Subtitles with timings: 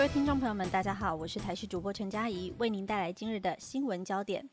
[0.00, 4.48] 各位听众朋友们，大家好，我是台视主播陈佳怡，为您带来今日的新闻焦点。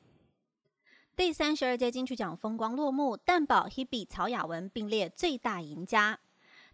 [1.16, 6.20] 第三十二届金曲奖风光落幕，蛋宝、Hebe、曹雅雯并列最大赢家。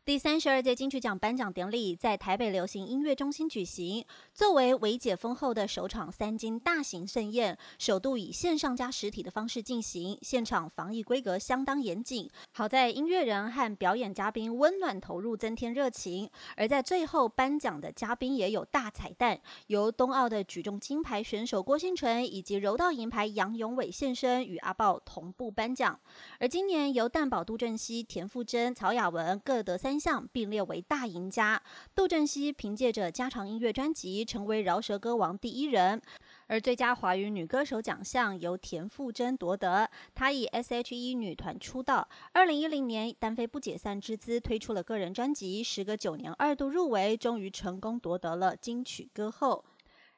[0.05, 4.03] 第三十二届金曲奖颁奖典礼在台北流行音乐中心举行，
[4.33, 12.29] 作为微解封后的首场三金大型盛宴，首度以线上加实体的方式进行，现场防疫规格相当严谨。
[12.51, 16.29] 好在音乐人和表演嘉宾温暖投入，增添热情。
[16.57, 25.97] 而在最后颁奖的嘉宾也有大彩蛋，由冬奥的举重金牌选手郭婞淳以及柔道银牌杨永伟现身，与阿豹同步颁奖。
[26.39, 29.92] 而今年由蛋宝、杜振熙、田馥甄、曹雅文各得三。
[29.93, 31.61] 三项并列为大赢家，
[31.93, 36.01] 杜振熙凭借着家常音乐专辑成为饶舌歌王第一人，
[36.47, 39.87] 而最佳华语女歌手奖项由田馥甄夺得。
[40.15, 49.63] 她以 S.H.E 女团出道，二零一零年单飞不解散之姿推出了个人专辑，时隔九年二度入围，终于成功夺得了金曲歌后。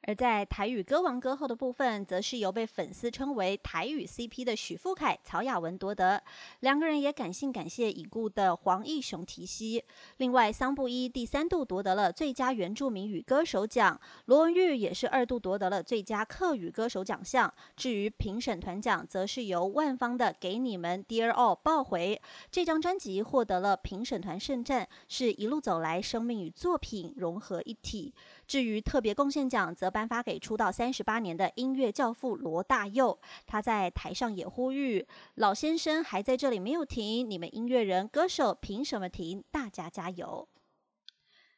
[0.08, 6.22] 而在台语歌王歌后的部分，则是由被粉丝称为台语 CP 的许富凯、曹雅文夺得。
[6.60, 9.84] 两个人也感性感谢已故的黄义雄提携。
[10.18, 17.52] 另外，桑布伊第三度夺得了最佳原住民语歌手奖，罗文玉也是二度夺得了最佳客语歌手奖项。
[17.76, 22.22] 至于评审团奖，则是由万方的《给你们 Dear All》抱回。
[22.52, 28.14] 这张专辑获得了评审团盛赞，是一路走来生命与作品融合一体。
[28.48, 33.20] 至于特别贡献奖，则颁发给出道三十八年的音乐教父罗大佑。
[33.46, 39.44] 他在台上也呼吁：“老先生还在这里没有停，你们音乐人、歌手凭什么停？
[39.52, 40.48] 大家加油！”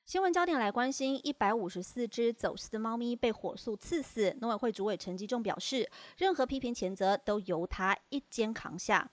[0.05, 9.11] 新闻焦点来关心：一百五十四只走私的猫咪被火速刺死，农委会主委陈吉仲表示，任何批评谴责都由他一肩扛下。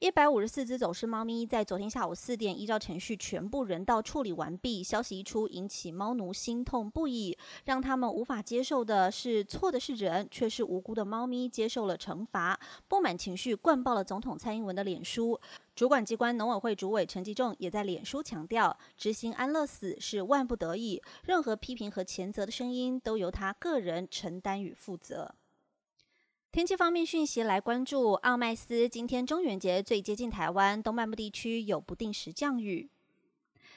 [0.00, 4.80] 一百五十四只走失猫咪在昨天下午四点依照程序全部人道处理完毕。
[4.80, 7.36] 消息一出，引起猫奴心痛不已。
[7.64, 12.60] 让他们无法接受的是，错的是人，却是无辜的猫咪接受了惩罚。
[12.86, 15.40] 不满情绪灌爆了总统蔡英文的脸书。
[15.74, 25.34] 主管机关农委会主委陈吉仲也在脸书强调，执行安乐死是万不得已，任何批评和谴责的声音都由他个人承担与负责。
[26.50, 32.88] 天气方面讯息来关注，奥麦斯今天中元节最接近台湾东半部地区有不定时降雨。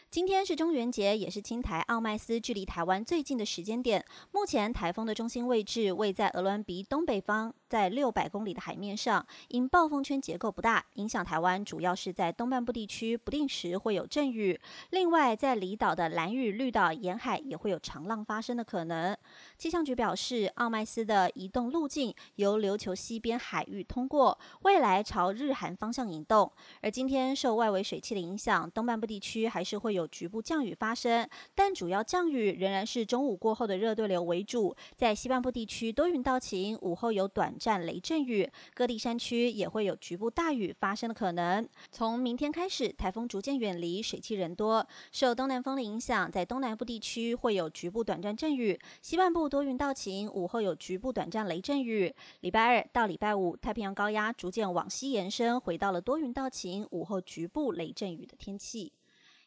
[0.10, 4.06] 今天是中元节，也是青台奥麦斯距离台湾最近的时间点。
[4.32, 9.26] 目前台风的中心位置位在鹅銮鼻东北方，在六百公里的海面上。
[9.48, 14.60] 因暴风圈结构不大，影响台湾主要是在东半部地区，不定时会有阵雨。
[14.90, 19.16] 另外，在离岛的蓝屿、绿岛沿海也会有长浪发生的可能。
[19.58, 26.52] 气象局表示，奥麦斯的移动路径由琉球西边海域通过，未来朝日韩方向移动。
[26.82, 29.92] 而今天受外围水汽的影响，东半部地区还是会。
[29.92, 34.74] 有局部降雨发生，但主要降雨仍然是中午过后的热对流为主。
[34.96, 41.70] 在西半部地区多云到晴，午后有短暂雷阵雨，各地山区也会有局部大雨发生的可能。
[41.92, 52.12] 从明天开始，台风逐渐远离，水汽人多，受东南风的影响，在东南部地区会有局部短暂阵雨，西半部多云到晴，午后有局部短暂雷阵雨。
[52.40, 58.92] 礼拜二到礼拜五，太平洋高压逐渐往西延伸，回到了多云到晴，午后局部雷阵雨的天气。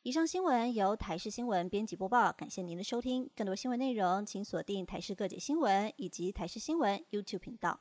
[0.05, 3.29] 以上新闻由台视新闻编辑播报，感谢您的收听。
[3.35, 7.81] 更多新闻内容，请锁定台视各界新闻以及台视新闻 YouTube 频道。